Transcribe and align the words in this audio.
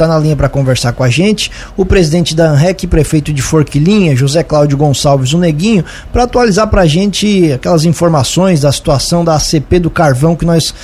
está 0.00 0.08
na 0.08 0.18
linha 0.18 0.34
para 0.34 0.48
conversar 0.48 0.94
com 0.94 1.04
a 1.04 1.10
gente 1.10 1.50
o 1.76 1.84
presidente 1.84 2.34
da 2.34 2.50
ANREC, 2.50 2.86
prefeito 2.86 3.32
de 3.34 3.42
Forquilinha, 3.42 4.16
José 4.16 4.42
Cláudio 4.42 4.78
Gonçalves, 4.78 5.34
o 5.34 5.38
Neguinho, 5.38 5.84
para 6.10 6.22
atualizar 6.22 6.66
para 6.68 6.80
a 6.82 6.86
gente 6.86 7.52
aquelas 7.52 7.84
informações 7.84 8.62
da 8.62 8.72
situação 8.72 9.22
da 9.22 9.36
ACP 9.36 9.78
do 9.78 9.90
Carvão 9.90 10.34
que 10.34 10.46
nós 10.46 10.74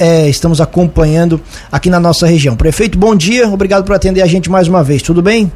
é, 0.00 0.28
estamos 0.30 0.62
acompanhando 0.62 1.38
aqui 1.70 1.90
na 1.90 2.00
nossa 2.00 2.26
região. 2.26 2.56
Prefeito, 2.56 2.98
bom 2.98 3.14
dia, 3.14 3.48
obrigado 3.48 3.84
por 3.84 3.94
atender 3.94 4.22
a 4.22 4.26
gente 4.26 4.50
mais 4.50 4.66
uma 4.66 4.82
vez, 4.82 5.02
tudo 5.02 5.20
bem? 5.20 5.52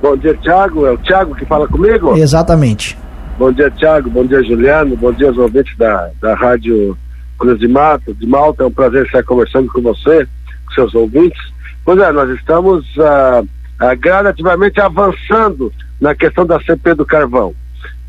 Bom 0.00 0.16
dia, 0.16 0.34
Tiago. 0.34 0.86
É 0.86 0.92
o 0.92 0.98
Tiago 0.98 1.34
que 1.34 1.44
fala 1.46 1.66
comigo? 1.66 2.16
Exatamente. 2.16 2.96
Bom 3.36 3.50
dia, 3.50 3.70
Tiago. 3.70 4.08
Bom 4.10 4.24
dia, 4.24 4.44
Juliano. 4.44 4.96
Bom 4.96 5.12
dia 5.12 5.28
aos 5.28 5.38
ouvintes 5.38 5.76
da, 5.76 6.08
da 6.20 6.34
Rádio 6.34 6.96
Cruz 7.36 7.58
de 7.58 7.66
Mato, 7.66 8.14
de 8.14 8.26
Malta. 8.26 8.62
É 8.62 8.66
um 8.66 8.70
prazer 8.70 9.06
estar 9.06 9.24
conversando 9.24 9.66
com 9.72 9.80
você, 9.80 10.28
com 10.66 10.74
seus 10.74 10.94
ouvintes. 10.94 11.53
Pois 11.84 11.98
é, 11.98 12.12
nós 12.12 12.30
estamos 12.30 12.86
ah, 12.98 13.42
ah, 13.80 13.94
gradativamente 13.94 14.80
avançando 14.80 15.72
na 16.00 16.14
questão 16.14 16.46
da 16.46 16.60
CP 16.60 16.94
do 16.94 17.04
carvão. 17.04 17.54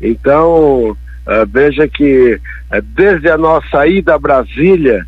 Então, 0.00 0.96
ah, 1.26 1.44
veja 1.46 1.86
que 1.86 2.40
ah, 2.70 2.80
desde 2.80 3.28
a 3.28 3.36
nossa 3.36 3.86
ida 3.86 4.14
a 4.14 4.18
Brasília, 4.18 5.06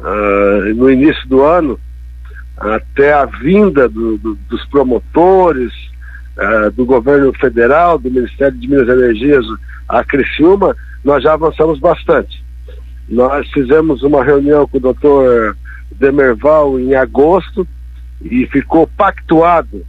ah, 0.00 0.72
no 0.74 0.90
início 0.90 1.28
do 1.28 1.42
ano, 1.44 1.78
até 2.56 3.12
a 3.12 3.24
vinda 3.24 3.88
do, 3.88 4.18
do, 4.18 4.34
dos 4.34 4.64
promotores, 4.66 5.72
uh, 6.38 6.70
do 6.72 6.84
governo 6.84 7.32
federal, 7.34 7.98
do 7.98 8.10
Ministério 8.10 8.58
de 8.58 8.68
Minas 8.68 8.88
e 8.88 8.92
Energias, 8.92 9.44
a 9.88 10.04
Criciúma, 10.04 10.74
nós 11.04 11.22
já 11.22 11.34
avançamos 11.34 11.78
bastante. 11.78 12.42
Nós 13.08 13.48
fizemos 13.50 14.02
uma 14.02 14.22
reunião 14.22 14.66
com 14.66 14.78
o 14.78 14.80
doutor 14.80 15.56
Demerval 15.90 16.78
em 16.78 16.94
agosto 16.94 17.66
e 18.22 18.46
ficou 18.46 18.86
pactuado 18.86 19.84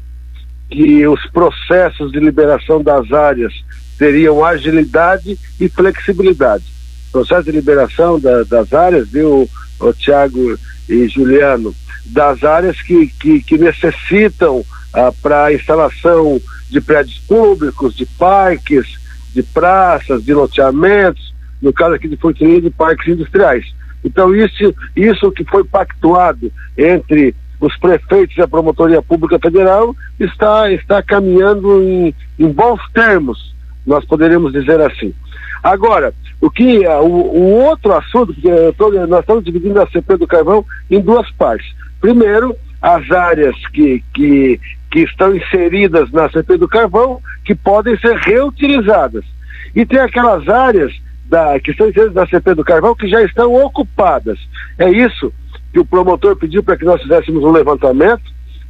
que 0.70 1.06
os 1.08 1.26
processos 1.28 2.12
de 2.12 2.20
liberação 2.20 2.82
das 2.82 3.12
áreas 3.12 3.54
teriam 3.98 4.46
agilidade 4.46 5.38
e 5.60 5.68
flexibilidade. 5.68 6.64
O 7.10 7.12
processo 7.12 7.46
de 7.46 7.52
liberação 7.52 8.20
da, 8.20 8.44
das 8.44 8.72
áreas, 8.72 9.10
viu, 9.10 9.50
Tiago 9.98 10.58
e 10.88 11.08
Juliano, 11.08 11.74
das 12.06 12.44
áreas 12.44 12.82
que, 12.82 13.08
que, 13.20 13.42
que 13.42 13.58
necessitam 13.58 14.64
ah, 14.94 15.12
para 15.22 15.54
instalação 15.54 16.40
de 16.70 16.82
prédios 16.82 17.18
públicos, 17.20 17.96
de 17.96 18.06
parques, 18.06 19.00
de 19.34 19.44
praças, 19.44 20.24
de 20.24 20.34
loteamentos, 20.34 21.34
no 21.62 21.74
caso 21.74 21.96
aqui 21.96 22.08
de 22.08 22.18
Fortaleza, 22.18 22.62
de 22.62 22.70
parques 22.70 23.08
industriais. 23.08 23.74
Então, 24.04 24.34
isso, 24.36 24.74
isso 24.96 25.32
que 25.32 25.44
foi 25.44 25.64
pactuado 25.64 26.52
entre 26.78 27.36
os 27.60 27.76
prefeitos 27.78 28.38
e 28.38 28.42
a 28.42 28.48
Promotoria 28.48 29.02
Pública 29.02 29.38
Federal 29.40 29.96
está, 30.20 30.72
está 30.72 31.04
caminhando 31.04 31.84
em, 31.84 32.16
em 32.38 32.48
bons 32.50 32.80
termos, 32.94 33.54
nós 33.86 34.06
poderíamos 34.06 34.54
dizer 34.54 34.80
assim. 34.80 35.14
Agora, 35.62 36.14
o 36.40 36.50
que 36.50 36.88
o, 36.88 37.04
o 37.04 37.52
outro 37.64 37.94
assunto, 37.94 38.34
porque 38.34 38.74
tô, 38.78 38.90
nós 39.08 39.20
estamos 39.20 39.44
dividindo 39.44 39.82
a 39.82 39.88
CP 39.88 40.16
do 40.16 40.26
Carvão 40.26 40.66
em 40.90 41.02
duas 41.02 41.30
partes. 41.32 41.76
Primeiro, 42.00 42.56
as 42.82 43.12
áreas 43.12 43.56
que, 43.74 44.04
que, 44.14 44.60
que 44.90 45.00
estão 45.02 45.36
inseridas 45.36 46.10
na 46.12 46.30
CP 46.30 46.58
do 46.58 46.68
carvão, 46.68 47.22
que 47.44 47.54
podem 47.54 47.98
ser 48.00 48.16
reutilizadas. 48.16 49.26
E 49.76 49.86
tem 49.86 50.00
aquelas 50.00 50.48
áreas 50.48 50.94
da, 51.30 51.60
que 51.60 51.72
estão 51.72 51.88
inseridas 51.88 52.16
na 52.16 52.28
CP 52.28 52.56
do 52.56 52.64
carvão 52.64 52.96
que 52.96 53.08
já 53.08 53.22
estão 53.22 53.54
ocupadas. 53.54 54.40
É 54.78 54.90
isso 54.90 55.32
que 55.72 55.80
o 55.80 55.86
promotor 55.86 56.36
pediu 56.36 56.64
para 56.64 56.76
que 56.76 56.86
nós 56.86 57.02
fizéssemos 57.02 57.44
um 57.44 57.52
levantamento 57.52 58.24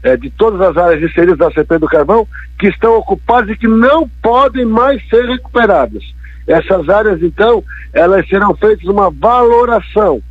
é, 0.03 0.17
de 0.17 0.29
todas 0.31 0.59
as 0.61 0.77
áreas 0.77 1.01
inseridas 1.01 1.38
na 1.38 1.51
CP 1.51 1.77
do 1.77 1.88
carvão 1.88 2.27
que 2.57 2.67
estão 2.67 2.97
ocupadas 2.97 3.49
e 3.49 3.57
que 3.57 3.67
não 3.67 4.07
podem 4.21 4.66
mais 4.66 5.01
ser 5.09 5.25
recuperadas. 5.25 6.03
Essas 6.47 6.89
áreas, 6.89 7.21
então, 7.21 7.63
elas 7.94 8.28
serão 8.28 8.56
feitas 8.56 8.85
uma 8.85 9.09
valoração 9.09 10.22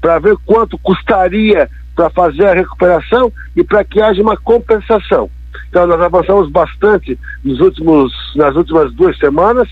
para 0.00 0.18
ver 0.18 0.36
quanto 0.44 0.78
custaria 0.78 1.68
para 1.94 2.10
fazer 2.10 2.46
a 2.46 2.54
recuperação 2.54 3.32
e 3.56 3.62
para 3.62 3.84
que 3.84 4.00
haja 4.00 4.22
uma 4.22 4.36
compensação. 4.36 5.30
Então 5.68 5.86
nós 5.86 6.00
avançamos 6.00 6.50
bastante 6.50 7.18
nos 7.44 7.60
últimos, 7.60 8.12
nas 8.36 8.54
últimas 8.56 8.92
duas 8.94 9.16
semanas. 9.18 9.68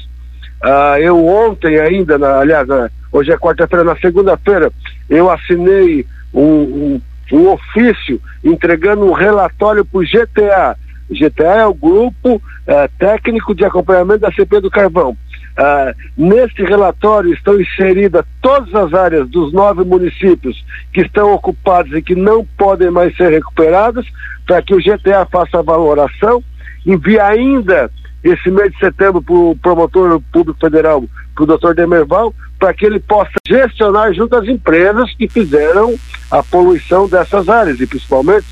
Uh, 0.62 0.98
eu 1.00 1.26
ontem 1.26 1.78
ainda, 1.80 2.18
na, 2.18 2.38
aliás, 2.38 2.68
hoje 3.10 3.32
é 3.32 3.38
quarta-feira, 3.38 3.84
na 3.84 3.96
segunda-feira, 3.96 4.70
eu 5.08 5.30
assinei 5.30 6.06
um, 6.34 6.42
um, 6.42 7.02
um, 7.32 7.48
ofício 7.48 8.20
entregando 8.44 9.06
um 9.06 9.12
relatório 9.12 9.84
para 9.84 9.98
o 9.98 10.02
GTA. 10.02 10.76
GTA 11.10 11.60
é 11.62 11.66
o 11.66 11.74
grupo 11.74 12.36
uh, 12.36 12.90
técnico 12.98 13.54
de 13.54 13.64
acompanhamento 13.64 14.20
da 14.20 14.32
CP 14.32 14.60
do 14.60 14.70
Carvão. 14.70 15.16
Ah, 15.56 15.92
neste 16.16 16.62
relatório 16.62 17.34
estão 17.34 17.60
inseridas 17.60 18.24
todas 18.40 18.74
as 18.74 18.94
áreas 18.94 19.28
dos 19.28 19.52
nove 19.52 19.84
municípios 19.84 20.64
que 20.92 21.02
estão 21.02 21.34
ocupadas 21.34 21.92
e 21.92 22.00
que 22.00 22.14
não 22.14 22.46
podem 22.56 22.90
mais 22.90 23.14
ser 23.16 23.30
recuperadas, 23.30 24.06
para 24.46 24.62
que 24.62 24.74
o 24.74 24.78
GTA 24.78 25.26
faça 25.30 25.58
a 25.58 25.62
valoração, 25.62 26.42
envie 26.86 27.20
ainda 27.20 27.90
esse 28.22 28.50
mês 28.50 28.72
de 28.72 28.78
setembro 28.78 29.22
para 29.22 29.34
o 29.34 29.56
promotor 29.56 30.20
público 30.32 30.58
federal, 30.60 31.04
para 31.34 31.44
o 31.44 31.46
doutor 31.46 31.74
Demerval, 31.74 32.34
para 32.58 32.74
que 32.74 32.84
ele 32.84 33.00
possa 33.00 33.32
gestionar 33.46 34.12
junto 34.12 34.36
às 34.36 34.46
empresas 34.46 35.12
que 35.14 35.28
fizeram 35.28 35.94
a 36.30 36.42
poluição 36.42 37.08
dessas 37.08 37.48
áreas. 37.48 37.80
E 37.80 37.86
principalmente, 37.86 38.46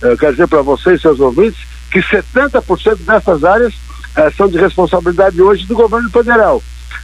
eu 0.00 0.16
quero 0.16 0.32
dizer 0.32 0.48
para 0.48 0.62
vocês, 0.62 1.00
seus 1.00 1.20
ouvintes, 1.20 1.60
que 1.90 2.00
70% 2.00 3.04
dessas 3.04 3.44
áreas 3.44 3.74
eh, 4.16 4.30
são 4.30 4.48
de 4.48 4.58
responsabilidade 4.58 5.40
hoje 5.42 5.66
do 5.66 5.74
governo 5.74 6.08
federal, 6.10 6.62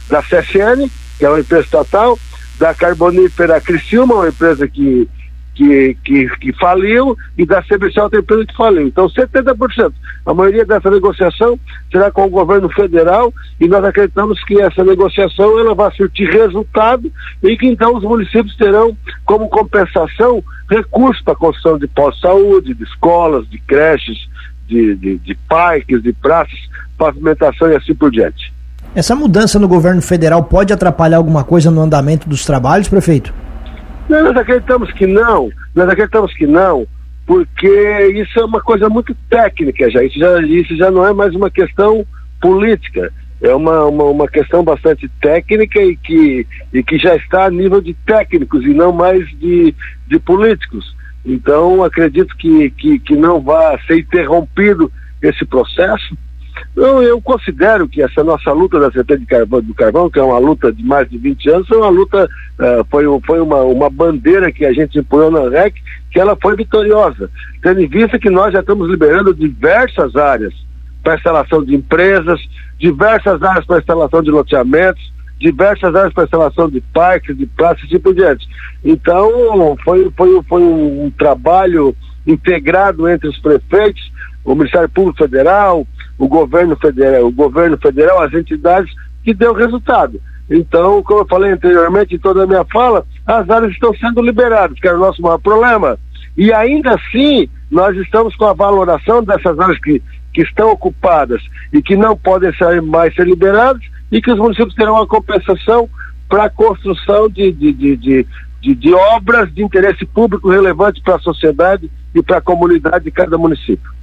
da 0.09 0.21
CSN, 0.21 0.89
que 1.17 1.25
é 1.25 1.29
uma 1.29 1.39
empresa 1.39 1.63
estatal, 1.63 2.17
da 2.57 2.73
Carbonífera 2.73 3.61
Criciúma, 3.61 4.15
uma 4.15 4.29
empresa 4.29 4.67
que, 4.67 5.07
que, 5.57 5.97
que, 6.05 6.29
que 6.37 6.53
faliu, 6.53 7.17
e 7.35 7.45
da 7.45 7.63
CBC, 7.63 7.99
outra 7.99 8.19
empresa 8.19 8.45
que 8.45 8.55
faliu. 8.55 8.87
Então, 8.87 9.09
70%. 9.09 9.91
A 10.25 10.33
maioria 10.33 10.63
dessa 10.63 10.91
negociação 10.91 11.59
será 11.91 12.11
com 12.11 12.25
o 12.25 12.29
governo 12.29 12.69
federal 12.69 13.33
e 13.59 13.67
nós 13.67 13.83
acreditamos 13.83 14.43
que 14.43 14.61
essa 14.61 14.83
negociação 14.83 15.59
ela 15.59 15.73
vai 15.73 15.91
surtir 15.95 16.29
resultado 16.29 17.11
e 17.41 17.57
que 17.57 17.65
então 17.65 17.95
os 17.95 18.03
municípios 18.03 18.55
terão 18.55 18.95
como 19.25 19.49
compensação 19.49 20.43
recursos 20.69 21.23
para 21.23 21.33
a 21.33 21.37
construção 21.37 21.79
de 21.79 21.87
pós-saúde, 21.87 22.73
de 22.73 22.83
escolas, 22.83 23.49
de 23.49 23.57
creches, 23.59 24.17
de, 24.67 24.95
de, 24.95 25.17
de 25.17 25.35
parques, 25.49 26.03
de 26.03 26.13
praças, 26.13 26.59
pavimentação 26.97 27.71
e 27.71 27.75
assim 27.75 27.95
por 27.95 28.11
diante. 28.11 28.53
Essa 28.93 29.15
mudança 29.15 29.57
no 29.57 29.67
governo 29.67 30.01
federal 30.01 30.43
pode 30.43 30.71
atrapalhar 30.73 31.17
alguma 31.17 31.43
coisa 31.43 31.71
no 31.71 31.81
andamento 31.81 32.29
dos 32.29 32.45
trabalhos, 32.45 32.87
prefeito? 32.87 33.33
Não, 34.09 34.23
nós 34.23 34.37
acreditamos 34.37 34.91
que 34.93 35.05
não, 35.05 35.49
nós 35.75 35.89
acreditamos 35.89 36.33
que 36.33 36.47
não, 36.47 36.87
porque 37.25 37.67
isso 38.15 38.39
é 38.39 38.45
uma 38.45 38.61
coisa 38.61 38.87
muito 38.87 39.15
técnica 39.29 39.89
já, 39.89 40.03
isso 40.03 40.17
já, 40.17 40.41
isso 40.41 40.75
já 40.77 40.89
não 40.89 41.05
é 41.05 41.13
mais 41.13 41.35
uma 41.35 41.51
questão 41.51 42.05
política, 42.41 43.11
é 43.41 43.53
uma, 43.53 43.85
uma, 43.85 44.03
uma, 44.05 44.27
questão 44.27 44.63
bastante 44.63 45.09
técnica 45.21 45.81
e 45.81 45.95
que, 45.95 46.47
e 46.73 46.81
que 46.81 46.97
já 46.97 47.15
está 47.15 47.45
a 47.45 47.51
nível 47.51 47.81
de 47.81 47.93
técnicos 48.05 48.63
e 48.63 48.69
não 48.69 48.91
mais 48.91 49.27
de, 49.37 49.75
de 50.07 50.19
políticos. 50.19 50.95
Então, 51.25 51.83
acredito 51.83 52.35
que, 52.37 52.71
que, 52.71 52.99
que 52.99 53.15
não 53.15 53.41
vai 53.41 53.77
ser 53.85 53.99
interrompido 53.99 54.91
esse 55.21 55.45
processo 55.45 56.17
eu, 56.75 57.01
eu 57.03 57.21
considero 57.21 57.87
que 57.87 58.01
essa 58.01 58.23
nossa 58.23 58.51
luta 58.51 58.79
da 58.79 58.91
CT 58.91 59.17
de 59.17 59.25
carvão, 59.25 59.61
do 59.61 59.73
carvão, 59.73 60.09
que 60.09 60.19
é 60.19 60.23
uma 60.23 60.37
luta 60.37 60.71
de 60.71 60.83
mais 60.83 61.09
de 61.09 61.17
20 61.17 61.49
anos, 61.49 61.67
foi 61.67 61.77
uma 61.77 61.89
luta, 61.89 62.25
uh, 62.25 62.85
foi, 62.89 63.05
foi 63.25 63.39
uma, 63.39 63.61
uma 63.61 63.89
bandeira 63.89 64.51
que 64.51 64.65
a 64.65 64.73
gente 64.73 64.99
impõe 64.99 65.29
na 65.31 65.49
REC, 65.49 65.75
que 66.11 66.19
ela 66.19 66.37
foi 66.41 66.55
vitoriosa, 66.55 67.29
tendo 67.61 67.81
em 67.81 67.87
vista 67.87 68.19
que 68.19 68.29
nós 68.29 68.53
já 68.53 68.59
estamos 68.59 68.89
liberando 68.89 69.33
diversas 69.33 70.15
áreas 70.15 70.53
para 71.03 71.15
instalação 71.15 71.63
de 71.63 71.75
empresas, 71.75 72.39
diversas 72.79 73.41
áreas 73.41 73.65
para 73.65 73.79
instalação 73.79 74.21
de 74.21 74.29
loteamentos, 74.29 75.13
diversas 75.39 75.95
áreas 75.95 76.13
para 76.13 76.23
instalação 76.23 76.69
de 76.69 76.81
parques, 76.81 77.37
de 77.37 77.45
praças 77.45 77.89
e 77.91 77.99
por 77.99 78.13
diante. 78.13 78.47
Então, 78.83 79.77
foi, 79.83 80.11
foi, 80.15 80.41
foi 80.43 80.61
um 80.61 81.11
trabalho 81.17 81.95
integrado 82.25 83.07
entre 83.07 83.29
os 83.29 83.37
prefeitos, 83.39 84.11
o 84.43 84.55
Ministério 84.55 84.89
Público 84.89 85.17
Federal, 85.17 85.85
o 86.17 86.27
governo 86.27 86.75
federal, 86.75 87.25
o 87.25 87.31
governo 87.31 87.77
federal, 87.77 88.21
as 88.21 88.33
entidades 88.33 88.93
que 89.23 89.33
deu 89.33 89.53
resultado. 89.53 90.19
Então, 90.49 91.03
como 91.03 91.21
eu 91.21 91.27
falei 91.27 91.51
anteriormente 91.51 92.15
em 92.15 92.19
toda 92.19 92.43
a 92.43 92.47
minha 92.47 92.65
fala, 92.65 93.05
as 93.25 93.49
áreas 93.49 93.73
estão 93.73 93.93
sendo 93.95 94.21
liberadas, 94.21 94.79
que 94.79 94.87
era 94.87 94.97
o 94.97 95.01
nosso 95.01 95.21
maior 95.21 95.37
problema. 95.37 95.99
E 96.37 96.53
ainda 96.53 96.95
assim, 96.95 97.49
nós 97.69 97.95
estamos 97.97 98.35
com 98.35 98.45
a 98.45 98.53
valoração 98.53 99.23
dessas 99.23 99.59
áreas 99.59 99.79
que, 99.79 100.01
que 100.33 100.41
estão 100.41 100.71
ocupadas 100.71 101.41
e 101.73 101.81
que 101.81 101.95
não 101.95 102.15
podem 102.15 102.53
ser 102.53 102.81
mais 102.81 103.13
ser 103.13 103.25
liberadas 103.25 103.81
e 104.11 104.21
que 104.21 104.31
os 104.31 104.37
municípios 104.37 104.75
terão 104.75 104.93
uma 104.93 105.07
compensação 105.07 105.89
para 106.29 106.45
a 106.45 106.49
construção 106.49 107.29
de, 107.29 107.51
de, 107.51 107.73
de, 107.73 107.97
de, 108.61 108.75
de 108.75 108.93
obras 108.93 109.53
de 109.53 109.63
interesse 109.63 110.05
público 110.05 110.49
relevante 110.49 111.01
para 111.01 111.15
a 111.15 111.19
sociedade 111.19 111.91
e 112.13 112.21
para 112.21 112.37
a 112.37 112.41
comunidade 112.41 113.05
de 113.05 113.11
cada 113.11 113.37
município. 113.37 113.96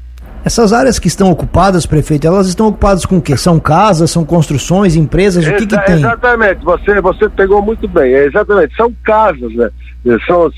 Essas 0.44 0.72
áreas 0.74 0.98
que 0.98 1.08
estão 1.08 1.30
ocupadas, 1.30 1.86
prefeito, 1.86 2.26
elas 2.26 2.48
estão 2.48 2.68
ocupadas 2.68 3.06
com 3.06 3.16
o 3.16 3.22
quê? 3.22 3.36
São 3.36 3.58
casas, 3.58 4.10
são 4.10 4.24
construções, 4.24 4.94
empresas, 4.94 5.46
o 5.46 5.54
que, 5.54 5.66
que 5.66 5.84
tem? 5.86 5.94
Exatamente, 5.96 6.62
você, 6.62 7.00
você 7.00 7.28
pegou 7.30 7.62
muito 7.62 7.88
bem, 7.88 8.12
é, 8.12 8.26
exatamente, 8.26 8.76
são 8.76 8.94
casas, 9.02 9.54
né? 9.54 9.70
São, 10.26 10.50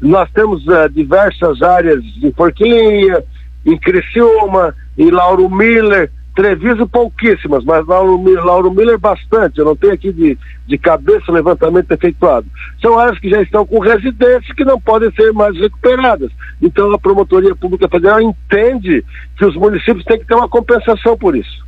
nós 0.00 0.30
temos 0.32 0.66
uh, 0.66 0.88
diversas 0.90 1.60
áreas 1.60 2.02
em 2.22 2.32
Forquilinha, 2.32 3.22
em 3.66 3.76
Criciúma, 3.78 4.74
em 4.96 5.10
Lauro 5.10 5.50
Miller, 5.50 6.10
Treviso 6.36 6.86
pouquíssimas, 6.86 7.64
mas 7.64 7.86
Lauro, 7.86 8.22
Lauro 8.44 8.70
Miller 8.70 8.98
bastante. 8.98 9.58
Eu 9.58 9.64
não 9.64 9.74
tenho 9.74 9.94
aqui 9.94 10.12
de, 10.12 10.38
de 10.66 10.76
cabeça 10.76 11.24
o 11.28 11.34
levantamento 11.34 11.90
efetuado. 11.90 12.46
São 12.78 12.98
áreas 12.98 13.18
que 13.18 13.30
já 13.30 13.40
estão 13.40 13.64
com 13.64 13.78
residências 13.78 14.54
que 14.54 14.62
não 14.62 14.78
podem 14.78 15.10
ser 15.12 15.32
mais 15.32 15.58
recuperadas. 15.58 16.30
Então 16.60 16.92
a 16.92 16.98
Promotoria 16.98 17.56
Pública 17.56 17.88
Federal 17.88 18.20
entende 18.20 19.02
que 19.38 19.46
os 19.46 19.56
municípios 19.56 20.04
têm 20.04 20.18
que 20.18 20.26
ter 20.26 20.34
uma 20.34 20.46
compensação 20.46 21.16
por 21.16 21.34
isso. 21.34 21.64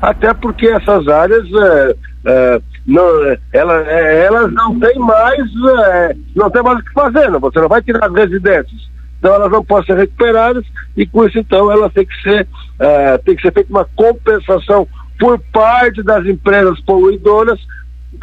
Até 0.00 0.32
porque 0.32 0.68
essas 0.68 1.08
áreas 1.08 1.44
é, 1.52 1.96
é, 2.26 2.60
não, 2.86 3.24
é, 3.24 3.38
elas, 3.52 3.88
é, 3.88 4.24
elas 4.24 4.52
não 4.52 4.78
têm 4.78 4.98
mais, 5.00 5.40
é, 5.84 6.16
não 6.36 6.48
tem 6.48 6.62
mais 6.62 6.78
o 6.78 6.84
que 6.84 6.92
fazer, 6.92 7.28
não. 7.28 7.40
você 7.40 7.58
não 7.58 7.68
vai 7.68 7.82
tirar 7.82 8.06
as 8.06 8.14
residências 8.14 8.95
então 9.18 9.34
elas 9.34 9.50
não 9.50 9.64
podem 9.64 9.86
ser 9.86 9.96
recuperadas 9.96 10.64
e 10.96 11.06
com 11.06 11.26
isso 11.26 11.38
então 11.38 11.70
elas 11.70 11.92
têm 11.92 12.06
que 12.06 12.22
ser 12.22 12.42
uh, 12.42 13.22
tem 13.24 13.36
que 13.36 13.42
ser 13.42 13.52
feita 13.52 13.70
uma 13.70 13.88
compensação 13.96 14.86
por 15.18 15.38
parte 15.52 16.02
das 16.02 16.26
empresas 16.26 16.80
poluidoras 16.82 17.58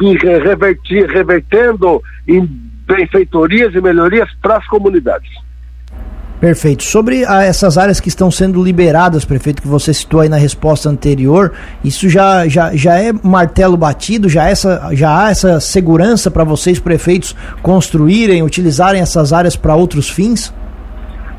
e 0.00 0.16
revertir, 0.16 1.08
revertendo 1.08 2.02
em 2.26 2.44
benfeitorias 2.86 3.74
e 3.74 3.80
melhorias 3.80 4.28
para 4.42 4.56
as 4.56 4.66
comunidades. 4.66 5.30
Perfeito. 6.40 6.82
Sobre 6.82 7.24
a, 7.24 7.42
essas 7.42 7.78
áreas 7.78 8.00
que 8.00 8.08
estão 8.08 8.30
sendo 8.30 8.62
liberadas, 8.62 9.24
prefeito, 9.24 9.62
que 9.62 9.68
você 9.68 9.94
citou 9.94 10.20
aí 10.20 10.28
na 10.28 10.36
resposta 10.36 10.90
anterior, 10.90 11.52
isso 11.82 12.08
já, 12.08 12.46
já, 12.46 12.74
já 12.74 12.98
é 12.98 13.12
martelo 13.12 13.76
batido? 13.76 14.28
Já, 14.28 14.48
essa, 14.48 14.90
já 14.92 15.24
há 15.24 15.30
essa 15.30 15.58
segurança 15.58 16.30
para 16.30 16.44
vocês, 16.44 16.78
prefeitos, 16.78 17.34
construírem, 17.62 18.42
utilizarem 18.42 19.00
essas 19.00 19.32
áreas 19.32 19.56
para 19.56 19.74
outros 19.74 20.10
fins? 20.10 20.52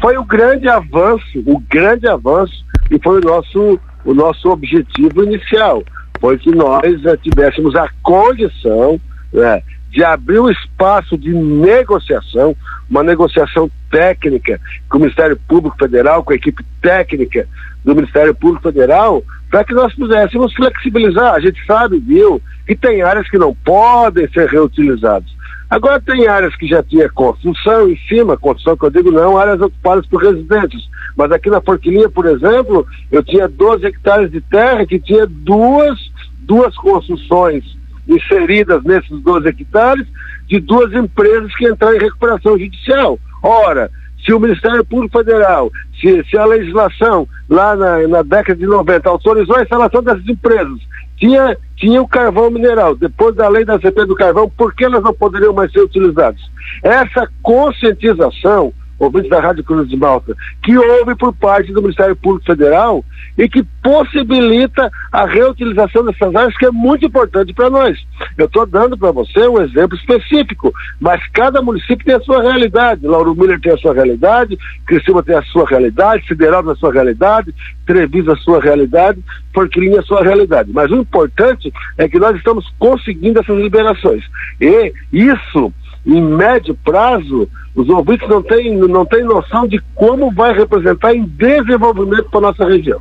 Foi 0.06 0.20
o 0.20 0.24
grande 0.24 0.70
avanço, 0.70 1.26
o 1.48 1.60
grande 1.68 2.08
avanço, 2.08 2.54
e 2.92 3.00
foi 3.02 3.18
o 3.18 3.22
nosso, 3.22 3.80
o 4.06 4.14
nosso 4.14 4.52
objetivo 4.52 5.24
inicial, 5.24 5.84
foi 6.22 6.38
que 6.38 6.52
nós 6.52 7.04
uh, 7.04 7.18
tivéssemos 7.24 7.76
a 7.76 7.90
condição 8.04 9.02
né, 9.34 9.64
de 9.90 10.04
abrir 10.04 10.40
um 10.40 10.48
espaço 10.48 11.18
de 11.18 11.34
negociação, 11.34 12.56
uma 12.88 13.02
negociação 13.02 13.68
técnica 13.90 14.62
com 14.92 15.00
o 15.00 15.02
Ministério 15.02 15.40
Público 15.48 15.76
Federal, 15.76 16.24
com 16.24 16.34
a 16.34 16.36
equipe 16.36 16.64
técnica 16.84 17.48
do 17.84 17.96
Ministério 17.96 18.36
Público 18.36 18.62
Federal, 18.62 19.24
para 19.50 19.64
que 19.64 19.74
nós 19.74 19.92
pudéssemos 19.96 20.54
flexibilizar. 20.54 21.34
A 21.34 21.40
gente 21.40 21.66
sabe, 21.66 21.98
viu, 21.98 22.40
que 22.68 22.76
tem 22.76 23.02
áreas 23.02 23.28
que 23.28 23.40
não 23.40 23.56
podem 23.56 24.30
ser 24.30 24.50
reutilizadas. 24.50 25.34
Agora 25.70 26.00
tem 26.00 26.28
áreas 26.28 26.56
que 26.56 26.68
já 26.68 26.84
tinha 26.84 27.10
construção 27.10 27.90
em 27.90 27.98
cima, 28.08 28.38
construção 28.38 28.78
que 28.78 28.86
eu 28.86 28.92
digo 28.92 29.12
não, 29.12 29.38
áreas 29.38 29.60
ocupadas 29.62 30.06
por 30.06 30.22
residentes. 30.22 30.88
Mas 31.18 31.32
aqui 31.32 31.50
na 31.50 31.62
Forquilinha, 31.62 32.10
por 32.10 32.26
exemplo, 32.26 32.86
eu 33.12 33.24
tinha 33.24 33.48
12 33.48 33.86
hectares 33.86 34.32
de 34.32 34.42
terra 34.42 34.86
que 34.86 35.00
tinha 35.00 35.26
duas, 35.26 35.98
duas 36.42 36.76
construções 36.76 37.64
inseridas 38.08 38.84
nesses 38.84 39.20
12 39.22 39.48
hectares 39.48 40.08
de 40.48 40.60
duas 40.60 40.94
empresas 40.94 41.54
que 41.56 41.68
entraram 41.68 41.96
em 41.96 42.02
recuperação 42.02 42.58
judicial. 42.58 43.20
Ora, 43.42 43.90
se 44.26 44.34
o 44.34 44.40
Ministério 44.40 44.84
Público 44.84 45.18
Federal, 45.18 45.72
se, 46.02 46.24
se 46.30 46.38
a 46.38 46.46
legislação 46.46 47.28
lá 47.50 47.76
na, 47.76 48.08
na 48.08 48.22
década 48.24 48.60
de 48.60 48.66
90 48.66 49.08
autorizou 49.08 49.56
a 49.56 49.62
instalação 49.62 50.02
dessas 50.02 50.28
empresas 50.28 50.80
tinha, 51.18 51.58
tinha 51.76 52.02
o 52.02 52.08
carvão 52.08 52.50
mineral. 52.50 52.96
Depois 52.96 53.36
da 53.36 53.48
lei 53.48 53.66
da 53.66 53.80
CP 53.80 54.06
do 54.06 54.16
carvão, 54.16 54.50
por 54.50 54.74
que 54.74 54.86
elas 54.86 55.04
não 55.04 55.14
poderiam 55.14 55.54
mais 55.54 55.72
ser 55.72 55.82
utilizadas? 55.82 56.42
Essa 56.84 57.30
conscientização 57.42 58.74
ouvintes 58.98 59.30
da 59.30 59.40
Rádio 59.40 59.64
Cruz 59.64 59.90
de 59.90 59.98
Malta, 59.98 60.36
que 60.64 60.78
houve 60.78 61.16
por 61.16 61.34
parte 61.34 61.72
do 61.72 61.82
Ministério 61.82 62.16
Público 62.16 62.46
Federal 62.46 63.04
e 63.38 63.50
que 63.50 63.64
possibilita 63.84 64.90
a 65.12 65.26
reutilização 65.26 66.06
dessas 66.06 66.34
áreas, 66.34 66.58
que 66.58 66.66
é 66.66 66.72
muito 66.72 67.06
importante 67.06 67.54
para 67.54 67.70
nós. 67.70 67.98
Eu 68.38 68.46
estou 68.46 68.66
dando 68.66 68.98
para 68.98 69.12
você 69.12 69.48
um 69.48 69.62
exemplo 69.62 69.98
específico, 69.98 70.74
mas 71.00 71.22
cada 71.34 71.62
município 71.62 72.06
tem 72.06 72.16
a 72.16 72.22
sua 72.22 72.42
realidade. 72.42 73.06
Lauro 73.06 73.36
Miller 73.36 73.60
tem 73.60 73.74
a 73.74 73.78
sua 73.78 73.94
realidade, 73.94 74.58
Criciúma 74.86 75.22
tem 75.22 75.36
a 75.36 75.44
sua 75.44 75.68
realidade, 75.68 76.26
Sideral 76.28 76.64
tem 76.64 76.72
a 76.72 76.76
sua 76.76 76.94
realidade, 76.94 77.54
Treviso 77.86 78.32
a 78.32 78.38
sua 78.38 78.62
realidade, 78.62 79.20
Forquilinha 79.54 80.00
a 80.00 80.04
sua 80.04 80.24
realidade. 80.24 80.72
Mas 80.74 80.90
o 80.92 80.96
importante 80.96 81.72
é 81.98 82.08
que 82.08 82.20
nós 82.20 82.36
estamos 82.38 82.66
conseguindo 82.80 83.40
essas 83.40 83.58
liberações. 83.58 84.24
E 84.62 84.94
isso 85.12 85.74
em 86.06 86.22
médio 86.22 86.78
prazo, 86.84 87.48
os 87.74 87.90
ouvintes 87.90 88.28
não 88.30 88.42
têm, 88.42 88.78
não 88.78 89.06
têm 89.06 89.24
noção 89.24 89.68
de 89.68 89.82
como 89.96 90.32
vai 90.32 90.54
representar 90.54 91.14
em 91.14 91.24
desenvolvimento 91.24 92.30
para 92.30 92.40
a 92.40 92.42
nossa 92.44 92.66
região. 92.66 93.00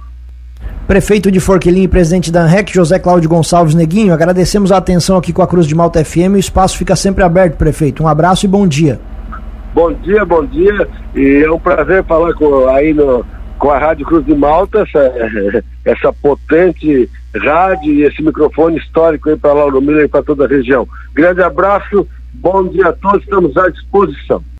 Prefeito 0.87 1.31
de 1.31 1.41
Forquilinha 1.41 1.85
e 1.85 1.89
presidente 1.89 2.31
da 2.31 2.43
ANREC, 2.43 2.73
José 2.73 2.99
Cláudio 2.99 3.29
Gonçalves 3.29 3.75
Neguinho, 3.75 4.12
agradecemos 4.12 4.71
a 4.73 4.77
atenção 4.77 5.17
aqui 5.17 5.33
com 5.33 5.43
a 5.43 5.47
Cruz 5.47 5.67
de 5.67 5.75
Malta 5.75 6.05
FM. 6.05 6.35
O 6.35 6.39
espaço 6.39 6.77
fica 6.77 6.95
sempre 6.95 7.25
aberto, 7.25 7.56
prefeito. 7.56 8.03
Um 8.03 8.09
abraço 8.09 8.45
e 8.45 8.49
bom 8.49 8.67
dia. 8.67 9.01
Bom 9.75 9.93
dia, 9.93 10.25
bom 10.25 10.45
dia. 10.45 10.87
E 11.15 11.43
é 11.45 11.50
um 11.50 11.59
prazer 11.59 12.05
falar 12.05 12.33
com, 12.35 12.69
aí 12.69 12.93
no, 12.93 13.25
com 13.59 13.71
a 13.71 13.79
Rádio 13.79 14.07
Cruz 14.07 14.27
de 14.27 14.35
Malta, 14.35 14.81
essa, 14.81 15.12
essa 15.85 16.12
potente 16.12 17.09
rádio 17.35 17.93
e 17.93 18.03
esse 18.03 18.23
microfone 18.23 18.77
histórico 18.79 19.31
aí 19.31 19.37
para 19.37 19.53
Lauro 19.53 19.81
Miller 19.81 20.05
e 20.05 20.09
para 20.09 20.23
toda 20.23 20.45
a 20.45 20.49
região. 20.49 20.87
Grande 21.15 21.43
abraço 21.43 22.07
Bom 22.35 22.69
dia 22.69 22.89
a 22.89 22.93
todos, 22.93 23.23
estamos 23.23 23.57
à 23.57 23.69
disposição. 23.69 24.45